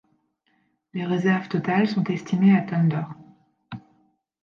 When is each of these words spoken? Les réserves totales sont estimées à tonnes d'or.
Les 0.95 1.05
réserves 1.05 1.47
totales 1.47 1.87
sont 1.87 2.03
estimées 2.05 2.57
à 2.57 2.63
tonnes 2.63 2.89
d'or. 2.89 3.13